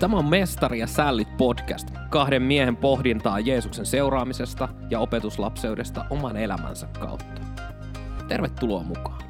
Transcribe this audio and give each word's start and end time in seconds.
Tämä 0.00 0.16
on 0.16 0.24
Mestari 0.24 0.78
ja 0.78 0.86
sällit 0.86 1.36
podcast, 1.36 1.88
kahden 2.10 2.42
miehen 2.42 2.76
pohdintaa 2.76 3.40
Jeesuksen 3.40 3.86
seuraamisesta 3.86 4.68
ja 4.90 5.00
opetuslapseudesta 5.00 6.04
oman 6.10 6.36
elämänsä 6.36 6.88
kautta. 7.00 7.40
Tervetuloa 8.28 8.82
mukaan. 8.82 9.22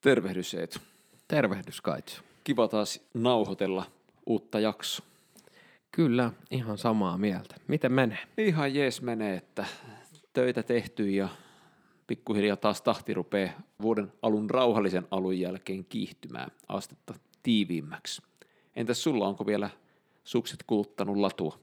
Tervehdys 0.00 0.54
Eetu. 0.54 0.78
Tervehdys 1.28 1.80
Kaitsu. 1.80 2.22
Kiva 2.44 2.68
taas 2.68 3.00
nauhoitella 3.14 3.84
uutta 4.26 4.60
jaksoa. 4.60 5.06
Kyllä, 5.92 6.32
ihan 6.50 6.78
samaa 6.78 7.18
mieltä. 7.18 7.54
Miten 7.68 7.92
menee? 7.92 8.18
Ihan 8.38 8.74
jees 8.74 9.02
menee, 9.02 9.36
että 9.36 9.66
töitä 10.32 10.62
tehty 10.62 11.10
ja 11.10 11.28
pikkuhiljaa 12.08 12.56
taas 12.56 12.82
tahti 12.82 13.14
rupeaa 13.14 13.52
vuoden 13.82 14.12
alun 14.22 14.50
rauhallisen 14.50 15.06
alun 15.10 15.40
jälkeen 15.40 15.84
kiihtymään 15.84 16.50
astetta 16.68 17.14
tiiviimmäksi. 17.42 18.22
Entäs 18.76 19.02
sulla, 19.02 19.28
onko 19.28 19.46
vielä 19.46 19.70
sukset 20.24 20.64
kuluttanut 20.66 21.16
latua? 21.16 21.58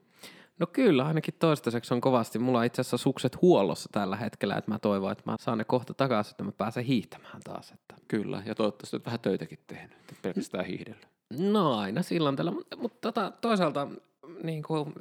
No 0.60 0.68
kyllä, 0.68 1.06
ainakin 1.06 1.34
toistaiseksi 1.40 1.94
on 1.94 2.02
kovasti. 2.02 2.40
Mulla 2.40 2.60
on 2.60 2.66
itse 2.66 2.82
asiassa 2.82 2.98
sukset 2.98 3.42
huollossa 3.42 3.90
tällä 3.92 4.16
hetkellä, 4.16 4.58
että 4.58 4.72
mä 4.72 4.80
toivon, 4.80 5.12
että 5.12 5.32
mä 5.32 5.36
saan 5.40 5.58
ne 5.58 5.64
kohta 5.64 5.94
takaisin, 5.94 6.32
että 6.32 6.44
mä 6.44 6.52
pääsen 6.52 6.84
hiihtämään 6.84 7.42
taas. 7.44 7.72
Että... 7.72 7.96
Kyllä, 8.08 8.44
ja 8.46 8.56
toivottavasti 8.56 8.96
olet 8.96 9.06
vähän 9.06 9.20
töitäkin 9.20 9.60
tehnyt, 9.68 9.98
että 10.00 10.16
pelkästään 10.22 10.66
hiihdellä. 10.66 11.08
No 11.40 11.78
aina 11.78 12.02
silloin 12.02 12.36
tällä, 12.36 12.52
mutta, 12.52 12.78
mutta 12.78 12.98
tota, 13.02 13.32
toisaalta 13.42 13.88
niin 14.44 14.64
kuin, 14.64 14.94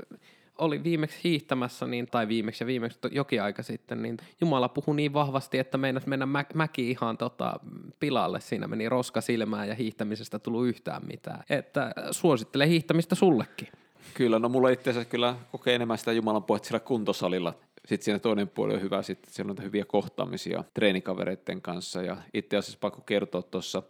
oli 0.59 0.85
viimeksi 0.85 1.19
hiihtämässä, 1.25 1.87
niin, 1.87 2.07
tai 2.07 2.29
viimeksi 2.29 2.65
ja 2.65 2.67
viimeksi 2.67 2.99
jokin 3.11 3.43
aika 3.43 3.63
sitten, 3.63 4.03
niin 4.03 4.17
Jumala 4.41 4.69
puhui 4.69 4.97
niin 4.97 5.13
vahvasti, 5.13 5.59
että 5.59 5.79
meinas 5.79 6.07
mennä 6.07 6.27
mä, 6.27 6.45
mäki 6.55 6.91
ihan 6.91 7.17
tota, 7.17 7.61
pilalle. 8.01 8.41
Siinä 8.41 8.67
meni 8.67 8.89
roska 8.89 9.21
silmään 9.21 9.69
ja 9.69 9.75
hiihtämisestä 9.75 10.39
tullut 10.39 10.67
yhtään 10.67 11.03
mitään. 11.07 11.45
Että 11.51 11.95
suosittelen 12.11 12.69
hiihtämistä 12.69 13.15
sullekin. 13.15 13.69
Kyllä, 14.15 14.39
no 14.39 14.49
mulla 14.49 14.69
itse 14.69 14.91
asiassa 14.91 15.11
kyllä 15.11 15.37
kokee 15.53 15.75
enemmän 15.75 15.99
sitä 15.99 16.13
Jumalan 16.13 16.45
puhetta 16.45 16.69
siellä 16.69 16.81
kuntosalilla. 16.81 17.55
Sitten 17.87 18.05
siinä 18.05 18.19
toinen 18.19 18.49
puoli 18.49 18.75
on 18.75 18.83
hyvä, 18.83 19.03
sitten 19.03 19.33
siellä 19.33 19.51
on 19.59 19.65
hyviä 19.65 19.85
kohtaamisia 19.85 20.65
treenikavereiden 20.75 21.63
kanssa. 21.63 22.03
Ja 22.03 22.17
itse 22.35 22.57
asiassa 22.57 22.79
pakko 22.81 23.01
kertoa 23.01 23.43
tuossa 23.43 23.83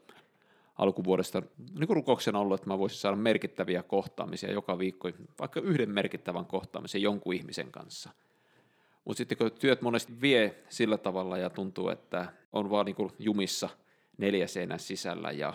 alkuvuodesta 0.78 1.42
niin 1.78 1.86
kuin 1.86 1.96
rukouksena 1.96 2.38
ollut, 2.38 2.60
että 2.60 2.70
mä 2.70 2.78
voisin 2.78 2.98
saada 2.98 3.16
merkittäviä 3.16 3.82
kohtaamisia 3.82 4.52
joka 4.52 4.78
viikko, 4.78 5.10
vaikka 5.38 5.60
yhden 5.60 5.90
merkittävän 5.90 6.46
kohtaamisen 6.46 7.02
jonkun 7.02 7.34
ihmisen 7.34 7.72
kanssa. 7.72 8.10
Mutta 9.04 9.18
sitten 9.18 9.38
kun 9.38 9.52
työt 9.52 9.82
monesti 9.82 10.20
vie 10.20 10.62
sillä 10.68 10.98
tavalla 10.98 11.38
ja 11.38 11.50
tuntuu, 11.50 11.88
että 11.88 12.32
on 12.52 12.70
vaan 12.70 12.86
niin 12.86 12.96
jumissa 13.18 13.68
neljä 14.18 14.46
seinän 14.46 14.78
sisällä, 14.78 15.30
ja, 15.30 15.54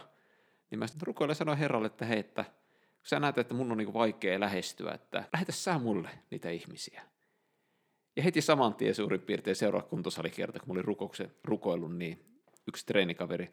niin 0.71 0.79
mä 0.79 0.87
sitten 0.87 1.07
rukoilen 1.07 1.35
sanoa 1.35 1.55
Herralle, 1.55 1.87
että 1.87 2.05
hei, 2.05 2.19
että 2.19 2.43
kun 2.43 3.07
sä 3.07 3.19
näet, 3.19 3.37
että 3.37 3.53
mun 3.53 3.71
on 3.71 3.77
niin 3.77 3.93
vaikea 3.93 4.39
lähestyä, 4.39 4.91
että 4.91 5.23
lähetä 5.33 5.51
sä 5.51 5.77
mulle 5.77 6.09
niitä 6.31 6.49
ihmisiä. 6.49 7.01
Ja 8.15 8.23
heti 8.23 8.41
saman 8.41 8.75
tien 8.75 8.95
suurin 8.95 9.21
piirtein 9.21 9.55
seuraava 9.55 9.87
kuntosalikerta, 9.87 10.59
kun 10.59 10.67
mä 10.67 10.71
olin 10.71 10.85
rukouksen 10.85 11.31
rukoillut, 11.43 11.97
niin 11.97 12.41
yksi 12.67 12.85
treenikaveri 12.85 13.51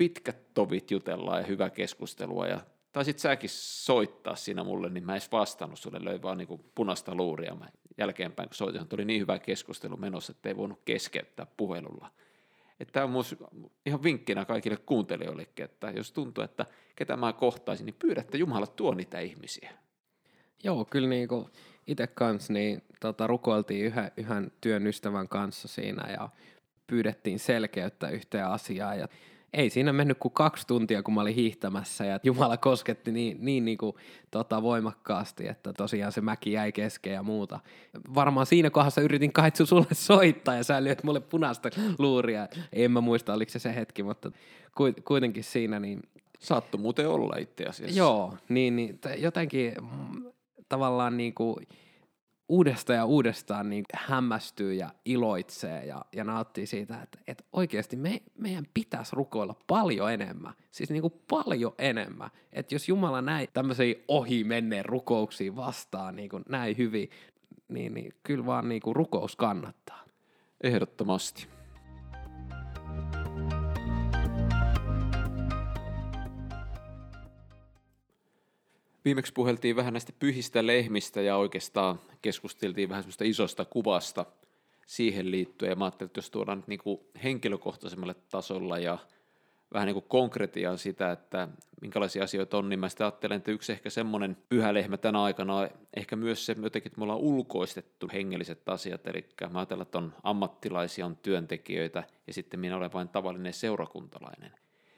pitkät 0.00 0.54
tovit 0.54 0.90
jutellaan 0.90 1.40
ja 1.40 1.46
hyvä 1.46 1.70
keskustelua 1.70 2.46
ja 2.46 2.60
taisit 2.92 3.18
säkin 3.18 3.50
soittaa 3.52 4.36
siinä 4.36 4.64
mulle, 4.64 4.88
niin 4.88 5.06
mä 5.06 5.12
edes 5.12 5.32
vastannut 5.32 5.78
sulle, 5.78 5.98
löin 6.02 6.22
vaan 6.22 6.38
niin 6.38 6.64
punaista 6.74 7.14
luuria. 7.14 7.54
Mä 7.54 7.66
jälkeenpäin, 7.98 8.48
kun 8.48 8.56
soitin, 8.56 8.86
oli 8.92 9.04
niin 9.04 9.20
hyvä 9.20 9.38
keskustelu 9.38 9.96
menossa, 9.96 10.30
että 10.30 10.48
ei 10.48 10.56
voinut 10.56 10.80
keskeyttää 10.84 11.46
puhelulla. 11.56 12.10
Että 12.80 12.92
tämä 12.92 13.04
on 13.04 13.10
myös 13.10 13.36
ihan 13.86 14.02
vinkkinä 14.02 14.44
kaikille 14.44 14.76
kuuntelijoillekin, 14.76 15.64
että 15.64 15.90
jos 15.90 16.12
tuntuu, 16.12 16.44
että 16.44 16.66
ketä 16.96 17.16
mä 17.16 17.32
kohtaisin, 17.32 17.86
niin 17.86 17.96
pyydä, 17.98 18.20
että 18.20 18.36
Jumala 18.36 18.66
tuo 18.66 18.94
niitä 18.94 19.20
ihmisiä. 19.20 19.72
Joo, 20.64 20.84
kyllä 20.84 21.08
niin 21.08 21.28
kuin 21.28 21.46
itse 21.86 22.06
kanssa 22.06 22.52
niin 22.52 22.82
tota, 23.00 23.26
rukoiltiin 23.26 23.84
yhä, 23.84 24.10
yhden 24.16 24.52
työn 24.60 24.86
ystävän 24.86 25.28
kanssa 25.28 25.68
siinä 25.68 26.12
ja 26.12 26.28
pyydettiin 26.86 27.38
selkeyttä 27.38 28.08
yhteen 28.08 28.46
asiaan 28.46 28.98
ja 28.98 29.08
ei 29.52 29.70
siinä 29.70 29.92
mennyt 29.92 30.18
kuin 30.18 30.32
kaksi 30.32 30.66
tuntia, 30.66 31.02
kun 31.02 31.14
mä 31.14 31.20
olin 31.20 31.34
hiihtämässä 31.34 32.04
ja 32.04 32.20
Jumala 32.22 32.56
kosketti 32.56 33.12
niin, 33.12 33.36
niin, 33.40 33.64
niin 33.64 33.78
kuin, 33.78 33.96
tota, 34.30 34.62
voimakkaasti, 34.62 35.48
että 35.48 35.72
tosiaan 35.72 36.12
se 36.12 36.20
mäki 36.20 36.52
jäi 36.52 36.72
kesken 36.72 37.12
ja 37.12 37.22
muuta. 37.22 37.60
Varmaan 38.14 38.46
siinä 38.46 38.70
kohdassa 38.70 39.00
yritin 39.00 39.32
kaitsu 39.32 39.66
sulle 39.66 39.86
soittaa 39.92 40.54
ja 40.54 40.64
sä 40.64 40.84
lyöt 40.84 41.02
mulle 41.02 41.20
punaista 41.20 41.70
luuria. 41.98 42.48
En 42.72 42.90
mä 42.90 43.00
muista, 43.00 43.34
oliko 43.34 43.50
se 43.50 43.58
se 43.58 43.74
hetki, 43.74 44.02
mutta 44.02 44.30
kuitenkin 45.04 45.44
siinä 45.44 45.80
niin... 45.80 46.02
Saattu 46.38 46.78
muuten 46.78 47.08
olla 47.08 47.36
itse 47.36 47.64
asiassa. 47.64 47.98
Joo, 47.98 48.34
niin, 48.48 48.76
niin 48.76 48.98
jotenkin 49.16 49.72
mm, 49.80 50.24
tavallaan 50.68 51.16
niin 51.16 51.34
kuin, 51.34 51.56
uudestaan 52.50 52.96
ja 52.96 53.04
uudestaan 53.04 53.70
niin 53.70 53.84
hämmästyy 53.94 54.74
ja 54.74 54.90
iloitsee 55.04 55.84
ja, 55.84 56.04
ja 56.12 56.24
nauttii 56.24 56.66
siitä, 56.66 57.02
että, 57.02 57.18
että 57.26 57.44
oikeasti 57.52 57.96
me, 57.96 58.22
meidän 58.38 58.66
pitäisi 58.74 59.16
rukoilla 59.16 59.54
paljon 59.66 60.12
enemmän. 60.12 60.54
Siis 60.70 60.90
niin 60.90 61.02
kuin 61.02 61.14
paljon 61.28 61.74
enemmän. 61.78 62.30
Että 62.52 62.74
jos 62.74 62.88
Jumala 62.88 63.22
näin 63.22 63.48
tämmöisiä 63.52 63.94
ohi 64.08 64.44
menneen 64.44 64.84
rukouksiin 64.84 65.56
vastaan 65.56 66.16
niin 66.16 66.28
kuin 66.28 66.44
näin 66.48 66.76
hyvin, 66.76 67.10
niin, 67.68 67.94
niin 67.94 68.12
kyllä 68.22 68.46
vaan 68.46 68.68
niin 68.68 68.82
kuin 68.82 68.96
rukous 68.96 69.36
kannattaa. 69.36 70.04
Ehdottomasti. 70.60 71.59
Viimeksi 79.04 79.32
puheltiin 79.32 79.76
vähän 79.76 79.92
näistä 79.92 80.12
pyhistä 80.18 80.66
lehmistä 80.66 81.20
ja 81.20 81.36
oikeastaan 81.36 82.00
keskusteltiin 82.22 82.88
vähän 82.88 83.02
semmoista 83.02 83.24
isosta 83.24 83.64
kuvasta 83.64 84.26
siihen 84.86 85.30
liittyen. 85.30 85.70
Ja 85.70 85.76
mä 85.76 85.84
ajattelin, 85.84 86.08
että 86.08 86.18
jos 86.18 86.30
tuodaan 86.30 86.58
nyt 86.58 86.68
niin 86.68 86.78
kuin 86.78 87.00
henkilökohtaisemmalle 87.24 88.14
tasolla 88.14 88.78
ja 88.78 88.98
vähän 89.74 89.86
niin 89.86 89.94
kuin 89.94 90.04
konkretiaa 90.08 90.76
sitä, 90.76 91.12
että 91.12 91.48
minkälaisia 91.82 92.24
asioita 92.24 92.58
on, 92.58 92.68
niin 92.68 92.80
mä 92.80 92.88
sitä 92.88 93.04
ajattelen, 93.04 93.36
että 93.36 93.50
yksi 93.50 93.72
ehkä 93.72 93.90
semmoinen 93.90 94.36
pyhä 94.48 94.74
lehmä 94.74 94.96
tänä 94.96 95.22
aikana 95.22 95.68
ehkä 95.96 96.16
myös 96.16 96.46
se 96.46 96.56
jotenkin, 96.62 96.90
että 96.90 96.98
me 96.98 97.04
ollaan 97.04 97.18
ulkoistettu 97.18 98.08
hengelliset 98.12 98.68
asiat, 98.68 99.06
eli 99.06 99.28
mä 99.50 99.58
ajattelen, 99.58 99.82
että 99.82 99.98
on 99.98 100.12
ammattilaisia, 100.22 101.06
on 101.06 101.16
työntekijöitä 101.16 102.04
ja 102.26 102.32
sitten 102.34 102.60
minä 102.60 102.76
olen 102.76 102.92
vain 102.92 103.08
tavallinen 103.08 103.52
seurakuntalainen. 103.52 104.52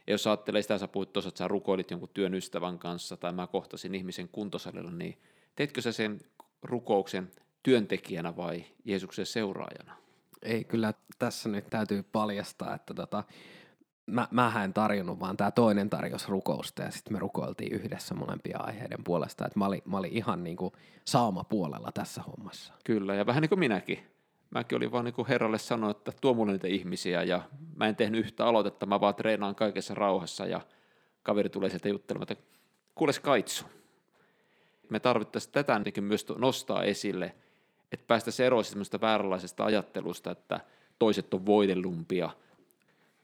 Ja 0.06 0.14
jos 0.14 0.26
ajattelee 0.26 0.62
sitä, 0.62 0.78
sä 0.78 0.88
puhuit 0.88 1.12
tuossa, 1.12 1.28
että 1.28 1.38
sä 1.38 1.48
rukoilit 1.48 1.90
jonkun 1.90 2.08
työn 2.14 2.34
ystävän 2.34 2.78
kanssa 2.78 3.16
tai 3.16 3.32
mä 3.32 3.46
kohtasin 3.46 3.94
ihmisen 3.94 4.28
kuntosalilla, 4.28 4.90
niin 4.90 5.18
teetkö 5.56 5.80
sä 5.80 5.92
sen 5.92 6.20
rukouksen 6.62 7.30
työntekijänä 7.62 8.36
vai 8.36 8.64
Jeesuksen 8.84 9.26
seuraajana? 9.26 9.96
Ei, 10.42 10.64
kyllä 10.64 10.94
tässä 11.18 11.48
nyt 11.48 11.70
täytyy 11.70 12.02
paljastaa, 12.02 12.74
että 12.74 12.94
tota, 12.94 13.24
mä, 14.06 14.28
mä 14.30 14.64
en 14.64 14.72
tarjonnut, 14.72 15.20
vaan 15.20 15.36
tämä 15.36 15.50
toinen 15.50 15.90
tarjosi 15.90 16.26
rukousta 16.28 16.82
ja 16.82 16.90
sitten 16.90 17.12
me 17.12 17.18
rukoiltiin 17.18 17.72
yhdessä 17.72 18.14
molempia 18.14 18.58
aiheiden 18.58 19.04
puolesta, 19.04 19.46
että 19.46 19.58
mä 19.58 19.66
olin, 19.66 19.82
mä 19.84 19.98
olin 19.98 20.12
ihan 20.12 20.44
niin 20.44 20.56
kuin 20.56 20.72
saama 21.04 21.44
puolella 21.44 21.92
tässä 21.92 22.22
hommassa. 22.22 22.74
Kyllä, 22.84 23.14
ja 23.14 23.26
vähän 23.26 23.40
niin 23.40 23.48
kuin 23.48 23.58
minäkin 23.58 24.11
mäkin 24.54 24.76
olin 24.76 24.92
vaan 24.92 25.04
niin 25.04 25.26
herralle 25.28 25.58
sanoa, 25.58 25.90
että 25.90 26.12
tuo 26.20 26.34
mulle 26.34 26.52
niitä 26.52 26.68
ihmisiä 26.68 27.22
ja 27.22 27.42
mä 27.76 27.88
en 27.88 27.96
tehnyt 27.96 28.20
yhtä 28.20 28.46
aloitetta, 28.46 28.86
mä 28.86 29.00
vaan 29.00 29.14
treenaan 29.14 29.54
kaikessa 29.54 29.94
rauhassa 29.94 30.46
ja 30.46 30.60
kaveri 31.22 31.48
tulee 31.48 31.70
sieltä 31.70 31.88
juttelemaan, 31.88 32.32
että 32.32 32.44
kuules 32.94 33.20
kaitsu. 33.20 33.64
Me 34.90 35.00
tarvittaisiin 35.00 35.52
tätä 35.52 35.80
myös 36.00 36.26
nostaa 36.38 36.82
esille, 36.82 37.34
että 37.92 38.06
päästä 38.06 38.44
eroon 38.44 38.64
semmoista 38.64 39.00
vääränlaisesta 39.00 39.64
ajattelusta, 39.64 40.30
että 40.30 40.60
toiset 40.98 41.34
on 41.34 41.46
voidellumpia. 41.46 42.30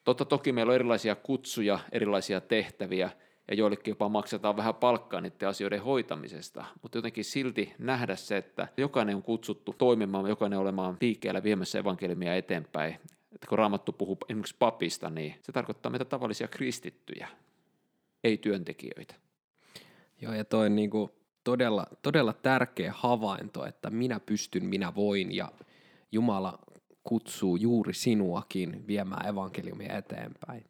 Totta 0.04 0.24
toki 0.24 0.52
meillä 0.52 0.70
on 0.70 0.74
erilaisia 0.74 1.14
kutsuja, 1.14 1.78
erilaisia 1.92 2.40
tehtäviä– 2.40 3.10
ja 3.48 3.54
joillekin 3.54 3.92
jopa 3.92 4.08
maksetaan 4.08 4.56
vähän 4.56 4.74
palkkaa 4.74 5.20
niiden 5.20 5.48
asioiden 5.48 5.82
hoitamisesta, 5.82 6.64
mutta 6.82 6.98
jotenkin 6.98 7.24
silti 7.24 7.74
nähdä 7.78 8.16
se, 8.16 8.36
että 8.36 8.68
jokainen 8.76 9.16
on 9.16 9.22
kutsuttu 9.22 9.74
toimimaan, 9.78 10.28
jokainen 10.28 10.58
olemaan 10.58 10.96
liikkeellä 11.00 11.42
viemässä 11.42 11.78
evankeliumia 11.78 12.36
eteenpäin. 12.36 12.94
Että 13.32 13.46
kun 13.48 13.58
Raamattu 13.58 13.92
puhuu 13.92 14.18
esimerkiksi 14.28 14.56
papista, 14.58 15.10
niin 15.10 15.34
se 15.42 15.52
tarkoittaa 15.52 15.90
meitä 15.90 16.04
tavallisia 16.04 16.48
kristittyjä, 16.48 17.28
ei 18.24 18.36
työntekijöitä. 18.36 19.14
Joo, 20.20 20.32
ja 20.32 20.44
toi 20.44 20.70
niin 20.70 20.90
kuin 20.90 21.10
todella, 21.44 21.86
todella 22.02 22.32
tärkeä 22.32 22.92
havainto, 22.96 23.66
että 23.66 23.90
minä 23.90 24.20
pystyn, 24.20 24.64
minä 24.64 24.94
voin, 24.94 25.36
ja 25.36 25.52
Jumala 26.12 26.58
kutsuu 27.08 27.56
juuri 27.56 27.94
sinuakin 27.94 28.84
viemään 28.86 29.26
evankeliumia 29.26 29.96
eteenpäin. 29.96 30.64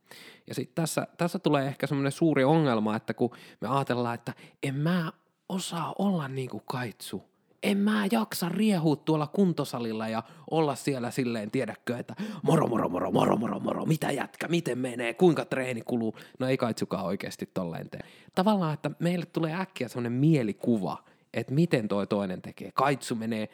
Ja 0.46 0.54
sitten 0.54 0.74
tässä, 0.74 1.06
tässä 1.16 1.38
tulee 1.38 1.66
ehkä 1.66 1.86
semmoinen 1.86 2.12
suuri 2.12 2.44
ongelma, 2.44 2.96
että 2.96 3.14
kun 3.14 3.30
me 3.60 3.68
ajatellaan, 3.68 4.14
että 4.14 4.32
en 4.62 4.74
mä 4.74 5.12
osaa 5.48 5.94
olla 5.98 6.28
niin 6.28 6.50
kuin 6.50 6.62
kaitsu, 6.66 7.24
en 7.62 7.78
mä 7.78 8.06
jaksa 8.12 8.48
riehua 8.48 8.96
tuolla 8.96 9.26
kuntosalilla 9.26 10.08
ja 10.08 10.22
olla 10.50 10.74
siellä 10.74 11.10
silleen, 11.10 11.50
tiedäkö, 11.50 11.98
että 11.98 12.14
moro, 12.42 12.66
moro, 12.66 12.88
moro, 12.88 13.10
moro, 13.10 13.36
moro, 13.36 13.60
moro, 13.60 13.86
mitä 13.86 14.10
jätkä, 14.10 14.48
miten 14.48 14.78
menee, 14.78 15.14
kuinka 15.14 15.44
treeni 15.44 15.80
kuluu. 15.80 16.16
No 16.38 16.48
ei 16.48 16.56
kaitsukaan 16.56 17.04
oikeasti 17.04 17.50
tolleen 17.54 17.90
tee. 17.90 18.00
Tavallaan, 18.34 18.74
että 18.74 18.90
meille 18.98 19.26
tulee 19.26 19.60
äkkiä 19.60 19.88
semmoinen 19.88 20.12
mielikuva, 20.12 21.04
että 21.34 21.54
miten 21.54 21.88
toi 21.88 22.06
toinen 22.06 22.42
tekee. 22.42 22.70
Kaitsu 22.74 23.14
menee 23.14 23.48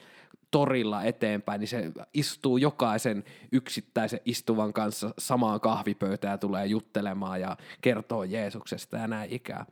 torilla 0.54 1.02
eteenpäin, 1.02 1.60
niin 1.60 1.68
se 1.68 1.92
istuu 2.12 2.56
jokaisen 2.56 3.24
yksittäisen 3.52 4.20
istuvan 4.24 4.72
kanssa 4.72 5.14
samaan 5.18 5.60
kahvipöytään 5.60 6.32
ja 6.32 6.38
tulee 6.38 6.66
juttelemaan 6.66 7.40
ja 7.40 7.56
kertoo 7.80 8.24
Jeesuksesta 8.24 8.96
ja 8.96 9.06
näin 9.08 9.32
ikään. 9.32 9.66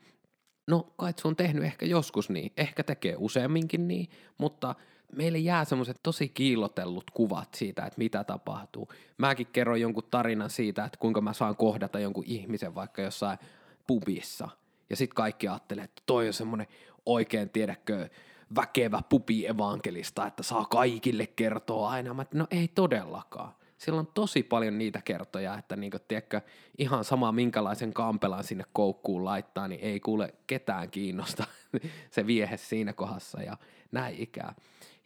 No, 0.67 0.93
Kaitsu 0.97 1.29
on 1.29 1.37
tehnyt 1.37 1.65
ehkä 1.65 1.87
joskus 1.87 2.31
niin, 2.31 2.53
ehkä 2.57 2.83
tekee 2.83 3.15
useamminkin 3.19 3.89
niin, 3.89 4.09
mutta 4.39 4.75
meille 5.17 5.39
jää 5.39 5.65
semmoiset 5.65 6.01
tosi 6.03 6.29
kiillotellut 6.29 7.11
kuvat 7.11 7.55
siitä, 7.55 7.87
että 7.87 7.99
mitä 7.99 8.25
tapahtuu. 8.25 8.89
Mäkin 9.19 9.47
kerron 9.53 9.81
jonkun 9.81 10.09
tarinan 10.11 10.51
siitä, 10.51 10.85
että 10.85 10.99
kuinka 10.99 11.21
mä 11.21 11.33
saan 11.33 11.57
kohdata 11.57 12.01
jonkun 12.01 12.25
ihmisen 12.27 12.75
vaikka 12.75 13.03
jossain 13.03 13.39
pubissa. 13.87 14.49
Ja 14.91 14.97
sitten 14.97 15.15
kaikki 15.15 15.49
ajattelee, 15.49 15.85
että 15.85 16.03
toi 16.07 16.27
on 16.27 16.33
semmoinen 16.33 16.67
oikein, 17.07 17.51
tiedäkö, 17.51 18.09
väkevä 18.57 19.03
pupi 19.09 19.47
evankelista, 19.47 20.27
että 20.27 20.43
saa 20.43 20.65
kaikille 20.65 21.27
kertoa 21.27 21.91
aina. 21.91 22.15
Mä, 22.15 22.23
että 22.23 22.39
no 22.39 22.47
ei 22.51 22.69
todellakaan. 22.69 23.55
Siellä 23.79 24.01
on 24.01 24.07
tosi 24.07 24.43
paljon 24.43 24.79
niitä 24.79 25.03
kertoja, 25.05 25.59
että 25.59 25.77
niin 25.77 25.91
kuin, 25.91 26.01
tiedätkö, 26.09 26.41
ihan 26.79 27.05
sama 27.05 27.33
minkälaisen 27.33 27.93
kampelan 27.93 28.45
sinne 28.45 28.65
koukkuun 28.73 29.25
laittaa, 29.25 29.69
niin 29.69 29.81
ei 29.81 30.01
kuule 30.01 30.35
ketään 30.47 30.91
kiinnosta 30.91 31.45
se 32.11 32.27
viehe 32.27 32.57
siinä 32.57 32.93
kohdassa 32.93 33.43
ja 33.43 33.57
näin 33.93 34.17
ikään. 34.19 34.55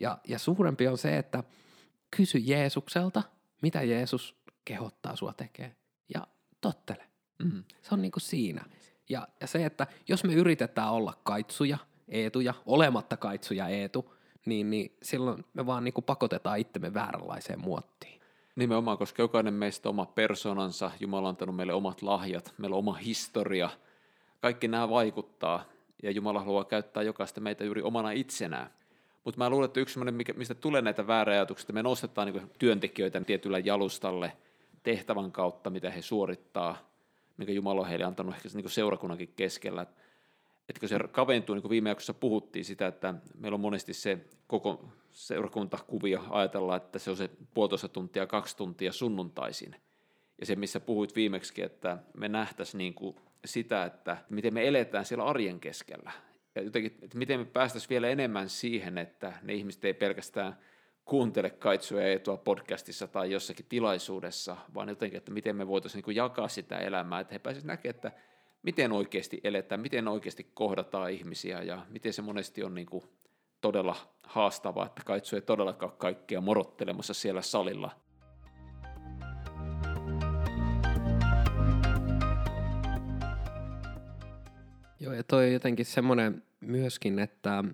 Ja, 0.01 0.19
ja 0.29 0.39
suurempi 0.39 0.89
on 0.89 0.99
se, 0.99 1.17
että 1.17 1.45
kysy 2.17 2.39
Jeesukselta, 2.39 3.23
mitä 3.63 3.83
Jeesus 3.83 4.37
kehottaa 4.65 5.17
sua 5.17 5.33
tekemään 5.33 5.77
ja 6.15 6.27
tottele. 6.61 7.07
Mm. 7.45 7.65
Se 7.83 7.95
on 7.95 8.03
niin 8.03 8.13
kuin 8.13 8.23
siinä. 8.23 8.65
Ja, 9.09 9.29
ja 9.41 9.47
se, 9.47 9.65
että 9.67 9.87
jos 10.09 10.25
me 10.25 10.35
yritetään 10.35 10.93
olla 10.93 11.21
kaitsuja, 11.25 11.79
eetuja, 12.09 12.55
olematta 12.67 13.17
kaitsuja 13.17 13.69
eetu, 13.69 14.15
niin, 14.47 14.71
niin 14.71 14.97
silloin 15.03 15.45
me 15.55 15.67
vaan 15.67 15.85
niin 15.85 15.95
kuin 15.95 16.05
pakotetaan 16.05 16.59
itsemme 16.59 16.95
vääränlaiseen 16.95 17.61
muottiin. 17.61 18.21
Nimenomaan, 18.57 18.99
koska 18.99 19.23
jokainen 19.23 19.55
meistä 19.55 19.89
oma 19.89 20.07
persoonansa, 20.07 20.91
Jumala 21.01 21.29
on 21.29 21.29
antanut 21.29 21.57
meille 21.57 21.73
omat 21.73 22.03
lahjat, 22.03 22.55
meillä 22.59 22.75
on 22.75 22.79
oma 22.79 22.93
historia. 22.93 23.71
Kaikki 24.41 24.69
nämä 24.69 24.91
vaikuttaa 24.91 25.65
ja 26.03 26.11
Jumala 26.11 26.41
haluaa 26.41 26.65
käyttää 26.65 27.03
jokaista 27.03 27.41
meitä 27.41 27.65
juuri 27.65 27.83
omana 27.83 28.11
itsenään. 28.11 28.71
Mutta 29.25 29.39
mä 29.39 29.51
luulen, 29.51 29.67
että 29.67 29.81
yksi 29.81 30.01
mistä 30.37 30.55
tulee 30.55 30.83
näitä 30.83 31.07
vääräajatuksia, 31.07 31.65
että 31.65 31.73
me 31.73 31.83
nostetaan 31.83 32.33
niin 32.33 32.51
työntekijöitä 32.59 33.21
tietyllä 33.21 33.59
jalustalle 33.59 34.33
tehtävän 34.83 35.33
kautta, 35.33 35.71
mitä 35.71 35.91
he 35.91 36.03
suorittaa, 36.03 36.77
mikä 37.37 37.53
Jumala 37.53 37.81
on 37.81 37.89
heille 37.89 38.05
antanut 38.05 38.35
ehkä 38.35 38.49
niin 38.55 38.71
seurakunnankin 38.71 39.33
keskellä 39.37 39.87
että 40.69 40.81
kun 40.81 40.89
se 40.89 40.99
kaventuu, 41.13 41.55
niin 41.55 41.63
kuin 41.63 41.71
viime 41.71 41.89
jaksossa 41.89 42.15
puhuttiin 42.15 42.65
sitä, 42.65 42.87
että 42.87 43.15
meillä 43.39 43.55
on 43.55 43.61
monesti 43.61 43.95
se 43.95 44.19
koko 44.47 44.89
seurakuntakuvio 45.13 46.25
ajatella, 46.31 46.77
että 46.77 46.99
se 46.99 47.11
on 47.11 47.17
se 47.17 47.31
puolitoista 47.55 47.89
tuntia, 47.89 48.27
kaksi 48.27 48.57
tuntia 48.57 48.93
sunnuntaisin. 48.93 49.77
Ja 50.41 50.47
se, 50.47 50.57
missä 50.57 50.81
puhuit 50.81 51.17
viimeksi, 51.17 51.63
että 51.63 51.99
me 52.17 52.29
nähtäisiin 52.29 52.79
niin 52.79 52.95
kuin 52.95 53.17
sitä, 53.45 53.85
että 53.85 54.17
miten 54.31 54.55
me 54.55 54.69
eletään 54.69 55.05
siellä 55.05 55.25
arjen 55.25 55.61
keskellä. 55.61 56.13
Ja 56.55 56.63
jotenkin, 56.63 56.99
että 57.03 57.19
miten 57.19 57.41
me 57.41 57.45
päästäisiin 57.45 57.91
vielä 57.91 58.09
enemmän 58.09 58.49
siihen, 58.49 58.99
että 58.99 59.33
ne 59.43 59.55
ihmiset 59.55 59.85
ei 59.85 59.95
pelkästään 59.95 60.59
kuuntele 61.05 61.51
kaitsuja 61.51 62.13
etua 62.13 62.37
podcastissa 62.37 63.07
tai 63.07 63.31
jossakin 63.31 63.67
tilaisuudessa, 63.69 64.57
vaan 64.75 64.89
jotenkin, 64.89 65.19
että 65.19 65.33
miten 65.33 65.57
me 65.57 65.67
voitaisiin 65.67 66.05
niin 66.07 66.17
jakaa 66.17 66.49
sitä 66.49 66.79
elämää, 66.79 67.21
että 67.21 67.35
he 67.35 67.39
pääsisivät 67.39 67.67
näkemään, 67.67 67.95
että 67.97 68.13
miten 68.67 68.93
oikeasti 68.93 69.41
eletään, 69.45 69.81
miten 69.81 70.09
oikeasti 70.09 70.51
kohdataan 70.55 71.11
ihmisiä 71.11 71.63
ja 71.63 71.87
miten 71.89 72.13
se 72.13 72.23
monesti 72.23 72.65
on 72.65 72.75
niin 72.75 72.87
kuin 72.87 73.05
todella 73.61 73.97
haastavaa, 74.23 74.87
että 74.87 75.03
kaitsu 75.05 75.37
ei 75.37 75.43
todellakaan 75.43 75.93
kaikkia 75.99 76.41
morottelemassa 76.41 77.15
siellä 77.15 77.43
salilla. 77.43 77.91
Joo, 85.01 85.13
ja 85.13 85.25
toi 85.25 85.47
on 85.47 85.53
jotenkin 85.53 85.87
semmoinen 85.87 86.43
myöskin, 86.61 87.19
että 87.19 87.65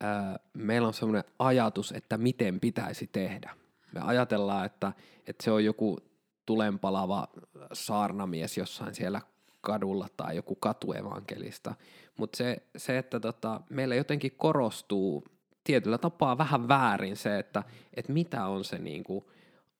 ää, 0.00 0.38
meillä 0.52 0.88
on 0.88 0.94
semmoinen 0.94 1.24
ajatus, 1.38 1.92
että 1.92 2.18
miten 2.18 2.60
pitäisi 2.60 3.06
tehdä. 3.12 3.56
Me 3.94 4.00
ajatellaan, 4.00 4.66
että, 4.66 4.92
että 5.26 5.44
se 5.44 5.50
on 5.50 5.64
joku 5.64 5.98
tulenpalava 6.46 7.28
saarnamies 7.72 8.58
jossain 8.58 8.94
siellä 8.94 9.20
kadulla 9.64 10.08
tai 10.16 10.36
joku 10.36 10.54
katuevankelista. 10.54 11.74
Mutta 12.18 12.36
se, 12.36 12.62
se, 12.76 12.98
että 12.98 13.20
tota, 13.20 13.60
meillä 13.70 13.94
jotenkin 13.94 14.32
korostuu 14.36 15.24
tietyllä 15.64 15.98
tapaa 15.98 16.38
vähän 16.38 16.68
väärin 16.68 17.16
se, 17.16 17.38
että 17.38 17.62
et 17.94 18.08
mitä 18.08 18.46
on 18.46 18.64
se 18.64 18.78
niinku 18.78 19.30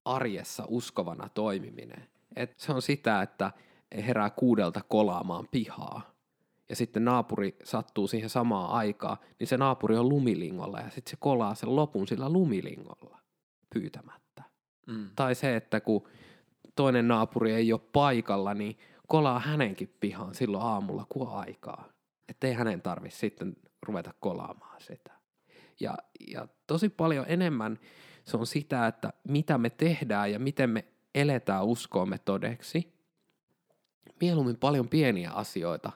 arjessa 0.04 0.64
uskovana 0.68 1.28
toimiminen. 1.28 2.08
Et 2.36 2.54
se 2.56 2.72
on 2.72 2.82
sitä, 2.82 3.22
että 3.22 3.52
herää 4.06 4.30
kuudelta 4.30 4.80
kolaamaan 4.88 5.48
pihaa 5.50 6.14
ja 6.68 6.76
sitten 6.76 7.04
naapuri 7.04 7.56
sattuu 7.64 8.06
siihen 8.06 8.30
samaan 8.30 8.70
aikaan, 8.70 9.16
niin 9.38 9.46
se 9.46 9.56
naapuri 9.56 9.96
on 9.96 10.08
lumilingolla 10.08 10.80
ja 10.80 10.90
sitten 10.90 11.10
se 11.10 11.16
kolaa 11.20 11.54
sen 11.54 11.76
lopun 11.76 12.08
sillä 12.08 12.28
lumilingolla 12.28 13.18
pyytämättä. 13.74 14.42
Mm. 14.86 15.10
Tai 15.16 15.34
se, 15.34 15.56
että 15.56 15.80
kun 15.80 16.08
toinen 16.76 17.08
naapuri 17.08 17.52
ei 17.52 17.72
ole 17.72 17.80
paikalla, 17.92 18.54
niin 18.54 18.78
kolaa 19.08 19.38
hänenkin 19.38 19.94
pihaan 20.00 20.34
silloin 20.34 20.64
aamulla, 20.64 21.06
kun 21.08 21.28
aikaa. 21.28 21.88
Että 22.28 22.46
ei 22.46 22.52
hänen 22.52 22.82
tarvitse 22.82 23.18
sitten 23.18 23.56
ruveta 23.82 24.14
kolaamaan 24.20 24.80
sitä. 24.80 25.12
Ja, 25.80 25.98
ja 26.28 26.48
tosi 26.66 26.88
paljon 26.88 27.24
enemmän 27.28 27.78
se 28.24 28.36
on 28.36 28.46
sitä, 28.46 28.86
että 28.86 29.12
mitä 29.28 29.58
me 29.58 29.70
tehdään 29.70 30.32
ja 30.32 30.38
miten 30.38 30.70
me 30.70 30.84
eletään 31.14 31.64
uskoomme 31.64 32.18
todeksi. 32.18 32.94
Mieluummin 34.20 34.56
paljon 34.56 34.88
pieniä 34.88 35.30
asioita 35.30 35.92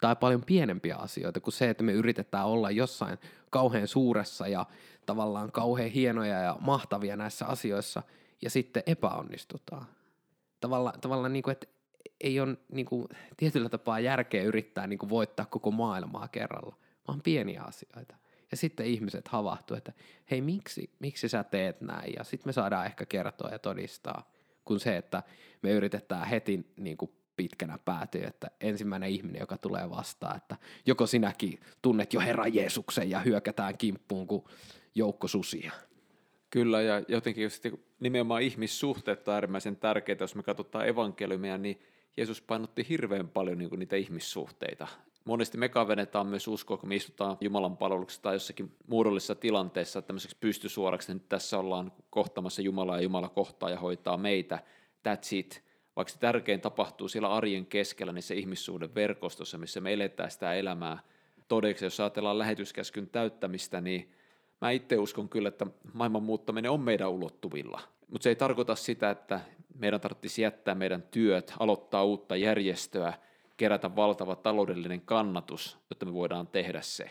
tai 0.00 0.16
paljon 0.16 0.44
pienempiä 0.44 0.96
asioita 0.96 1.40
kuin 1.40 1.54
se, 1.54 1.70
että 1.70 1.84
me 1.84 1.92
yritetään 1.92 2.46
olla 2.46 2.70
jossain 2.70 3.18
kauhean 3.50 3.88
suuressa 3.88 4.48
ja 4.48 4.66
tavallaan 5.06 5.52
kauhean 5.52 5.90
hienoja 5.90 6.38
ja 6.38 6.56
mahtavia 6.60 7.16
näissä 7.16 7.46
asioissa 7.46 8.02
ja 8.42 8.50
sitten 8.50 8.82
epäonnistutaan. 8.86 9.86
Tavallaan, 10.60 11.00
tavallaan 11.00 11.32
niin 11.32 11.42
kuin, 11.42 11.52
että 11.52 11.66
ei 12.22 12.40
ole 12.40 12.56
niin 12.72 12.86
kuin, 12.86 13.08
tietyllä 13.36 13.68
tapaa 13.68 14.00
järkeä 14.00 14.42
yrittää 14.42 14.86
niin 14.86 14.98
kuin, 14.98 15.10
voittaa 15.10 15.46
koko 15.46 15.70
maailmaa 15.70 16.28
kerralla, 16.28 16.76
vaan 17.08 17.20
pieniä 17.22 17.62
asioita. 17.62 18.16
Ja 18.50 18.56
sitten 18.56 18.86
ihmiset 18.86 19.28
havahtuu, 19.28 19.76
että 19.76 19.92
hei, 20.30 20.40
miksi, 20.40 20.90
miksi 20.98 21.28
sä 21.28 21.44
teet 21.44 21.80
näin? 21.80 22.12
Ja 22.16 22.24
sitten 22.24 22.48
me 22.48 22.52
saadaan 22.52 22.86
ehkä 22.86 23.06
kertoa 23.06 23.50
ja 23.50 23.58
todistaa, 23.58 24.30
kun 24.64 24.80
se, 24.80 24.96
että 24.96 25.22
me 25.62 25.70
yritetään 25.70 26.26
heti 26.26 26.66
niin 26.76 26.96
kuin 26.96 27.10
pitkänä 27.36 27.78
päätyä, 27.84 28.28
että 28.28 28.50
ensimmäinen 28.60 29.10
ihminen, 29.10 29.40
joka 29.40 29.58
tulee 29.58 29.90
vastaan, 29.90 30.36
että 30.36 30.56
joko 30.86 31.06
sinäkin 31.06 31.60
tunnet 31.82 32.12
jo 32.12 32.20
Herran 32.20 32.54
Jeesuksen 32.54 33.10
ja 33.10 33.20
hyökätään 33.20 33.78
kimppuun 33.78 34.26
kuin 34.26 34.44
joukko 34.94 35.28
susia. 35.28 35.72
Kyllä, 36.50 36.82
ja 36.82 37.02
jotenkin 37.08 37.44
just 37.44 37.64
nimenomaan 38.00 38.42
ihmissuhteet 38.42 39.28
on 39.28 39.34
äärimmäisen 39.34 39.76
tärkeitä, 39.76 40.22
jos 40.22 40.34
me 40.34 40.42
katsotaan 40.42 40.88
evankeliumia, 40.88 41.58
niin 41.58 41.80
Jeesus 42.16 42.42
painotti 42.42 42.86
hirveän 42.88 43.28
paljon 43.28 43.58
niin 43.58 43.68
kuin 43.68 43.78
niitä 43.78 43.96
ihmissuhteita. 43.96 44.88
Monesti 45.24 45.58
me 45.58 45.68
kavennetaan 45.68 46.26
myös 46.26 46.48
uskoa, 46.48 46.76
kun 46.76 46.88
me 46.88 46.96
istutaan 46.96 47.36
Jumalan 47.40 47.76
palveluksessa 47.76 48.22
tai 48.22 48.34
jossakin 48.34 48.76
muodollisessa 48.86 49.34
tilanteessa 49.34 50.02
tämmöiseksi 50.02 50.36
pystysuoraksi, 50.40 51.12
että 51.12 51.28
tässä 51.28 51.58
ollaan 51.58 51.92
kohtamassa 52.10 52.62
Jumalaa 52.62 52.96
ja 52.96 53.02
Jumala 53.02 53.28
kohtaa 53.28 53.70
ja 53.70 53.78
hoitaa 53.78 54.16
meitä. 54.16 54.58
That's 55.08 55.28
it. 55.30 55.64
Vaikka 55.96 56.12
se 56.12 56.18
tärkein 56.18 56.60
tapahtuu 56.60 57.08
siellä 57.08 57.32
arjen 57.32 57.66
keskellä, 57.66 58.12
niin 58.12 58.22
se 58.22 58.34
ihmissuuden 58.34 58.94
verkostossa, 58.94 59.58
missä 59.58 59.80
me 59.80 59.92
eletään 59.92 60.30
sitä 60.30 60.54
elämää 60.54 60.98
todeksi. 61.48 61.84
Jos 61.84 62.00
ajatellaan 62.00 62.38
lähetyskäskyn 62.38 63.08
täyttämistä, 63.08 63.80
niin 63.80 64.12
mä 64.60 64.70
itse 64.70 64.98
uskon 64.98 65.28
kyllä, 65.28 65.48
että 65.48 65.66
maailman 65.92 66.22
muuttaminen 66.22 66.70
on 66.70 66.80
meidän 66.80 67.10
ulottuvilla. 67.10 67.80
Mutta 68.08 68.22
se 68.22 68.28
ei 68.28 68.36
tarkoita 68.36 68.74
sitä, 68.74 69.10
että 69.10 69.40
meidän 69.78 70.00
tarvitsisi 70.00 70.42
jättää 70.42 70.74
meidän 70.74 71.02
työt, 71.02 71.54
aloittaa 71.58 72.04
uutta 72.04 72.36
järjestöä, 72.36 73.12
kerätä 73.56 73.96
valtava 73.96 74.36
taloudellinen 74.36 75.00
kannatus, 75.00 75.78
jotta 75.90 76.06
me 76.06 76.12
voidaan 76.12 76.46
tehdä 76.46 76.80
se. 76.80 77.10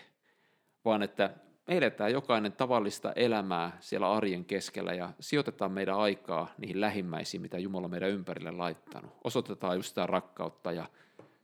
Vaan 0.86 1.04
että 1.04 1.34
me 1.68 1.78
eletään 1.78 2.12
jokainen 2.12 2.52
tavallista 2.52 3.14
elämää 3.14 3.78
siellä 3.80 4.12
arjen 4.12 4.46
keskellä 4.46 4.94
ja 4.94 5.14
sijoitetaan 5.20 5.72
meidän 5.72 5.98
aikaa 5.98 6.54
niihin 6.58 6.82
lähimmäisiin, 6.82 7.42
mitä 7.42 7.60
Jumala 7.60 7.88
meidän 7.88 8.10
ympärille 8.10 8.52
laittanut. 8.52 9.12
Osoitetaan 9.24 9.76
just 9.76 9.90
sitä 9.90 10.08
rakkautta 10.08 10.72
ja 10.72 10.86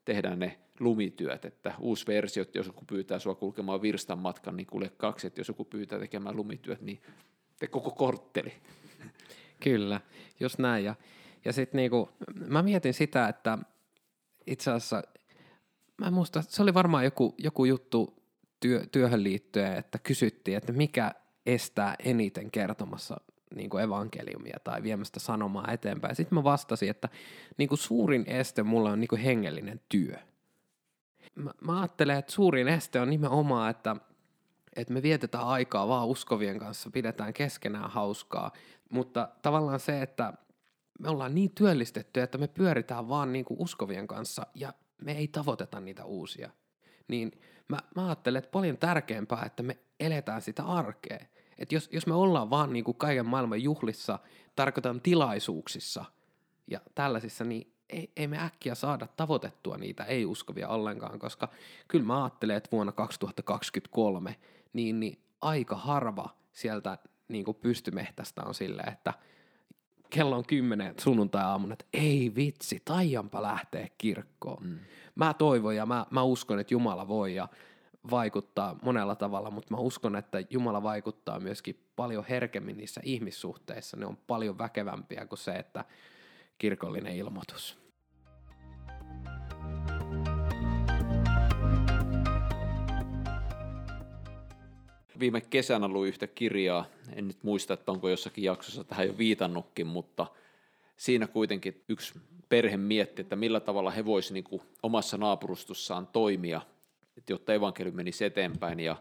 tehdään 0.05 0.39
ne 0.39 0.59
lumityöt, 0.79 1.45
että 1.45 1.73
uusi 1.79 2.07
versio, 2.07 2.41
että 2.41 2.59
jos 2.59 2.67
joku 2.67 2.85
pyytää 2.87 3.19
sua 3.19 3.35
kulkemaan 3.35 3.81
virstan 3.81 4.19
matkan, 4.19 4.57
niin 4.57 4.67
kulje 4.67 4.89
kaksi, 4.89 5.27
että 5.27 5.39
jos 5.39 5.47
joku 5.47 5.65
pyytää 5.65 5.99
tekemään 5.99 6.35
lumityöt, 6.35 6.81
niin 6.81 7.01
te 7.59 7.67
koko 7.67 7.91
kortteli. 7.91 8.53
Kyllä, 9.59 10.01
just 10.39 10.59
näin. 10.59 10.85
Ja, 10.85 10.95
ja 11.45 11.53
sitten 11.53 11.77
niinku, 11.77 12.09
mä 12.47 12.61
mietin 12.63 12.93
sitä, 12.93 13.27
että 13.27 13.57
itse 14.47 14.71
asiassa, 14.71 15.03
mä 15.97 16.11
muistan, 16.11 16.43
se 16.43 16.63
oli 16.63 16.73
varmaan 16.73 17.03
joku, 17.03 17.35
joku 17.37 17.65
juttu 17.65 18.23
työ, 18.59 18.85
työhön 18.91 19.23
liittyen, 19.23 19.73
että 19.73 19.99
kysyttiin, 19.99 20.57
että 20.57 20.71
mikä 20.71 21.11
estää 21.45 21.95
eniten 22.03 22.51
kertomassa 22.51 23.21
niin 23.55 23.69
kuin 23.69 23.83
evankeliumia 23.83 24.57
tai 24.63 24.83
viemästä 24.83 25.19
sanomaa 25.19 25.71
eteenpäin. 25.71 26.15
Sitten 26.15 26.35
mä 26.35 26.43
vastasin, 26.43 26.89
että 26.89 27.09
niin 27.57 27.69
kuin 27.69 27.79
suurin 27.79 28.23
este 28.27 28.63
mulla 28.63 28.91
on 28.91 28.99
niin 28.99 29.07
kuin 29.07 29.21
hengellinen 29.21 29.81
työ. 29.89 30.17
Mä, 31.35 31.51
mä 31.61 31.79
ajattelen, 31.79 32.17
että 32.17 32.31
suurin 32.31 32.67
este 32.67 32.99
on 32.99 33.09
nimenomaan, 33.09 33.71
että, 33.71 33.95
että 34.75 34.93
me 34.93 35.01
vietetään 35.01 35.47
aikaa 35.47 35.87
vaan 35.87 36.07
uskovien 36.07 36.59
kanssa, 36.59 36.89
pidetään 36.91 37.33
keskenään 37.33 37.89
hauskaa, 37.89 38.51
mutta 38.89 39.29
tavallaan 39.41 39.79
se, 39.79 40.01
että 40.01 40.33
me 40.99 41.09
ollaan 41.09 41.35
niin 41.35 41.51
työllistetty, 41.55 42.21
että 42.21 42.37
me 42.37 42.47
pyöritään 42.47 43.09
vaan 43.09 43.33
niin 43.33 43.45
kuin 43.45 43.59
uskovien 43.59 44.07
kanssa 44.07 44.47
ja 44.55 44.73
me 45.01 45.11
ei 45.11 45.27
tavoiteta 45.27 45.79
niitä 45.79 46.05
uusia. 46.05 46.49
Niin 47.07 47.31
mä, 47.67 47.79
mä 47.95 48.05
ajattelen, 48.05 48.39
että 48.39 48.51
paljon 48.51 48.77
tärkeämpää, 48.77 49.43
että 49.45 49.63
me 49.63 49.77
eletään 49.99 50.41
sitä 50.41 50.63
arkea. 50.63 51.19
Että 51.57 51.75
jos, 51.75 51.89
jos 51.91 52.07
me 52.07 52.13
ollaan 52.13 52.49
vaan 52.49 52.73
niin 52.73 52.83
kuin 52.83 52.97
kaiken 52.97 53.25
maailman 53.25 53.63
juhlissa, 53.63 54.19
tarkoitan 54.55 55.01
tilaisuuksissa 55.01 56.05
ja 56.67 56.81
tällaisissa, 56.95 57.43
niin 57.43 57.73
ei, 57.89 58.11
ei 58.15 58.27
me 58.27 58.45
äkkiä 58.45 58.75
saada 58.75 59.07
tavoitettua 59.07 59.77
niitä 59.77 60.03
ei-uskovia 60.03 60.67
ollenkaan, 60.67 61.19
koska 61.19 61.49
kyllä 61.87 62.05
mä 62.05 62.23
ajattelen, 62.23 62.55
että 62.55 62.71
vuonna 62.71 62.91
2023 62.91 64.35
niin, 64.73 64.99
niin 64.99 65.19
aika 65.41 65.75
harva 65.75 66.29
sieltä 66.53 66.97
niin 67.27 67.45
kuin 67.45 67.57
pystymehtästä 67.57 68.43
on 68.43 68.53
silleen, 68.53 68.93
että 68.93 69.13
kello 70.09 70.37
on 70.37 70.45
kymmenen 70.45 70.95
sunnuntai-aamuna, 70.99 71.73
että 71.73 71.85
ei 71.93 72.31
vitsi, 72.35 72.81
taianpa 72.85 73.41
lähteä 73.41 73.87
kirkkoon. 73.97 74.63
Mm. 74.63 74.79
Mä 75.15 75.33
toivon 75.33 75.75
ja 75.75 75.85
mä, 75.85 76.05
mä 76.11 76.23
uskon, 76.23 76.59
että 76.59 76.73
Jumala 76.73 77.07
voi 77.07 77.35
ja 77.35 77.47
vaikuttaa 78.11 78.79
monella 78.81 79.15
tavalla, 79.15 79.51
mutta 79.51 79.73
mä 79.73 79.77
uskon, 79.77 80.15
että 80.15 80.43
Jumala 80.49 80.83
vaikuttaa 80.83 81.39
myöskin 81.39 81.79
paljon 81.95 82.25
herkemmin 82.29 82.77
niissä 82.77 83.01
ihmissuhteissa. 83.03 83.97
Ne 83.97 84.05
on 84.05 84.17
paljon 84.17 84.57
väkevämpiä 84.57 85.25
kuin 85.25 85.39
se, 85.39 85.51
että 85.51 85.85
kirkollinen 86.57 87.15
ilmoitus. 87.15 87.86
Viime 95.19 95.41
kesänä 95.41 95.87
luin 95.87 96.07
yhtä 96.07 96.27
kirjaa, 96.27 96.85
en 97.15 97.27
nyt 97.27 97.43
muista, 97.43 97.73
että 97.73 97.91
onko 97.91 98.09
jossakin 98.09 98.43
jaksossa 98.43 98.83
tähän 98.83 99.07
jo 99.07 99.17
viitannutkin, 99.17 99.87
mutta 99.87 100.27
siinä 100.97 101.27
kuitenkin 101.27 101.83
yksi 101.89 102.13
perhe 102.49 102.77
mietti, 102.77 103.21
että 103.21 103.35
millä 103.35 103.59
tavalla 103.59 103.91
he 103.91 104.05
voisivat 104.05 104.49
niin 104.49 104.61
omassa 104.83 105.17
naapurustossaan 105.17 106.07
toimia– 106.07 106.61
että 107.17 107.33
jotta 107.33 107.53
evankeliumi 107.53 107.95
menisi 107.95 108.25
eteenpäin 108.25 108.79
ja 108.79 108.95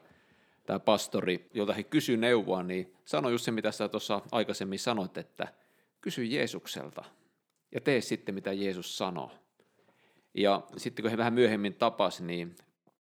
tämä 0.67 0.79
pastori, 0.79 1.51
jolta 1.55 1.73
he 1.73 1.83
kysyivät 1.83 2.21
neuvoa, 2.21 2.63
niin 2.63 2.95
sanoi 3.05 3.33
just 3.33 3.45
se, 3.45 3.51
mitä 3.51 3.73
sä 3.73 3.89
tuossa 3.89 4.23
aikaisemmin 4.33 4.79
sanoit, 4.79 5.19
että 5.19 5.49
kysy 6.01 6.25
Jeesukselta 6.25 7.05
ja 7.73 7.81
tee 7.81 8.01
sitten, 8.01 8.35
mitä 8.35 8.53
Jeesus 8.53 8.99
sanoo. 8.99 9.31
Ja 10.35 10.63
sitten 10.77 11.03
kun 11.03 11.11
he 11.11 11.17
vähän 11.17 11.35
myöhemmin 11.35 11.75
tapasivat, 11.75 12.27
niin 12.27 12.57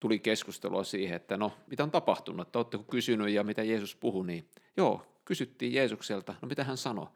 tuli 0.05 0.19
keskustelua 0.19 0.83
siihen, 0.83 1.15
että 1.15 1.37
no, 1.37 1.51
mitä 1.67 1.83
on 1.83 1.91
tapahtunut, 1.91 2.47
että 2.47 2.59
oletteko 2.59 2.83
kysynyt 2.83 3.29
ja 3.29 3.43
mitä 3.43 3.63
Jeesus 3.63 3.95
puhui, 3.95 4.25
niin 4.25 4.49
joo, 4.77 5.05
kysyttiin 5.25 5.73
Jeesukselta, 5.73 6.35
no 6.41 6.47
mitä 6.47 6.63
hän 6.63 6.77
sanoi, 6.77 7.07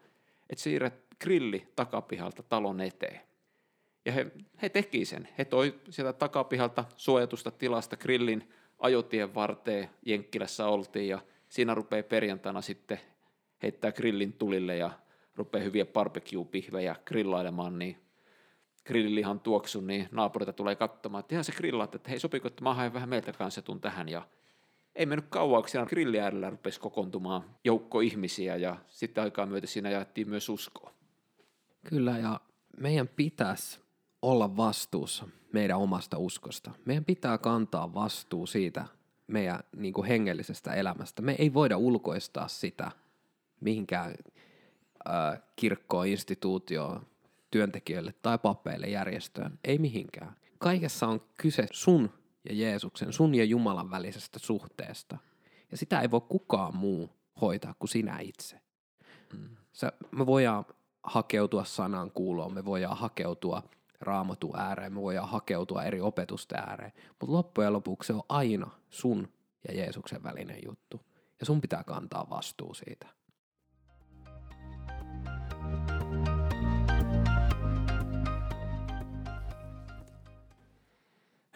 että 0.50 0.62
siirrät 0.62 0.94
grilli 1.20 1.68
takapihalta 1.76 2.42
talon 2.42 2.80
eteen. 2.80 3.20
Ja 4.04 4.12
he, 4.12 4.26
he 4.62 4.68
teki 4.68 5.04
sen. 5.04 5.28
He 5.38 5.44
toi 5.44 5.80
sieltä 5.90 6.12
takapihalta 6.12 6.84
suojatusta 6.96 7.50
tilasta 7.50 7.96
grillin 7.96 8.52
ajotien 8.78 9.34
varteen 9.34 9.90
Jenkkilässä 10.06 10.66
oltiin 10.66 11.08
ja 11.08 11.18
siinä 11.48 11.74
rupeaa 11.74 12.02
perjantaina 12.02 12.60
sitten 12.60 13.00
heittää 13.62 13.92
grillin 13.92 14.32
tulille 14.32 14.76
ja 14.76 14.90
rupeaa 15.36 15.64
hyviä 15.64 15.84
barbecue-pihvejä 15.84 16.96
grillailemaan, 17.04 17.78
niin 17.78 17.96
grillilihan 18.86 19.40
tuoksun, 19.40 19.86
niin 19.86 20.08
naapurita 20.12 20.52
tulee 20.52 20.76
katsomaan, 20.76 21.20
että 21.20 21.34
ihan 21.34 21.44
se 21.44 21.52
grillaat, 21.52 21.94
että 21.94 22.10
hei 22.10 22.20
sopiko, 22.20 22.48
että 22.48 22.62
mä 22.62 22.74
haen 22.74 22.92
vähän 22.92 23.08
meiltä 23.08 23.32
kanssa 23.32 23.62
tun 23.62 23.80
tähän 23.80 24.08
ja 24.08 24.22
ei 24.94 25.06
mennyt 25.06 25.26
kauan, 25.28 25.62
kun 25.62 25.86
grillin 25.88 26.20
äärellä 26.20 26.50
rupesi 26.50 26.80
kokoontumaan 26.80 27.44
joukko 27.64 28.00
ihmisiä 28.00 28.56
ja 28.56 28.76
sitten 28.88 29.24
aikaa 29.24 29.46
myötä 29.46 29.66
siinä 29.66 29.90
jaettiin 29.90 30.28
myös 30.28 30.48
uskoa. 30.48 30.94
Kyllä 31.88 32.18
ja 32.18 32.40
meidän 32.76 33.08
pitäisi 33.08 33.80
olla 34.22 34.56
vastuussa 34.56 35.28
meidän 35.52 35.78
omasta 35.78 36.18
uskosta. 36.18 36.70
Meidän 36.84 37.04
pitää 37.04 37.38
kantaa 37.38 37.94
vastuu 37.94 38.46
siitä 38.46 38.84
meidän 39.26 39.60
niin 39.76 39.94
kuin 39.94 40.08
hengellisestä 40.08 40.74
elämästä. 40.74 41.22
Me 41.22 41.36
ei 41.38 41.54
voida 41.54 41.76
ulkoistaa 41.76 42.48
sitä 42.48 42.90
mihinkään 43.60 44.14
äh, 45.08 45.42
kirkkoon, 45.56 46.06
instituutioon, 46.06 47.06
työntekijöille 47.50 48.14
tai 48.22 48.38
papeille, 48.38 48.86
järjestöön. 48.86 49.58
Ei 49.64 49.78
mihinkään. 49.78 50.36
Kaikessa 50.58 51.06
on 51.06 51.20
kyse 51.36 51.66
sun 51.72 52.10
ja 52.48 52.54
Jeesuksen, 52.54 53.12
sun 53.12 53.34
ja 53.34 53.44
Jumalan 53.44 53.90
välisestä 53.90 54.38
suhteesta. 54.38 55.18
Ja 55.70 55.76
sitä 55.76 56.00
ei 56.00 56.10
voi 56.10 56.20
kukaan 56.20 56.76
muu 56.76 57.10
hoitaa 57.40 57.74
kuin 57.78 57.88
sinä 57.88 58.18
itse. 58.20 58.60
Sä, 59.72 59.92
me 60.10 60.26
voidaan 60.26 60.64
hakeutua 61.02 61.64
sanan 61.64 62.10
kuuloon, 62.10 62.54
me 62.54 62.64
voidaan 62.64 62.96
hakeutua– 62.96 63.62
raamatun 64.00 64.58
ääreen, 64.58 64.92
me 64.92 65.00
voidaan 65.00 65.28
hakeutua 65.28 65.84
eri 65.84 66.00
opetusten 66.00 66.58
ääreen, 66.58 66.92
mutta 67.08 67.32
loppujen 67.32 67.72
lopuksi 67.72 68.06
se 68.06 68.12
on 68.12 68.22
aina 68.28 68.70
sun 68.90 69.28
ja 69.68 69.74
Jeesuksen 69.74 70.22
välinen 70.22 70.58
juttu. 70.66 71.00
Ja 71.40 71.46
sun 71.46 71.60
pitää 71.60 71.84
kantaa 71.84 72.30
vastuu 72.30 72.74
siitä. 72.74 73.06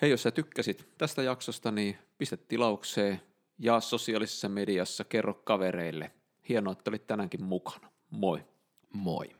Hei, 0.04 0.10
jos 0.10 0.22
sä 0.22 0.30
tykkäsit 0.30 0.88
tästä 0.98 1.22
jaksosta, 1.22 1.70
niin 1.70 1.98
pistä 2.18 2.36
tilaukseen, 2.36 3.20
ja 3.58 3.80
sosiaalisessa 3.80 4.48
mediassa, 4.48 5.04
kerro 5.04 5.34
kavereille. 5.34 6.10
Hienoa, 6.48 6.72
että 6.72 6.90
olit 6.90 7.06
tänäänkin 7.06 7.44
mukana. 7.44 7.90
Moi. 8.10 8.44
Moi. 8.92 9.30